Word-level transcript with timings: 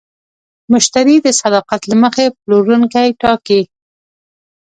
مشتری 0.71 1.17
د 1.25 1.27
صداقت 1.41 1.81
له 1.89 1.95
مخې 2.03 2.25
پلورونکی 2.43 3.07
ټاکي. 3.21 3.61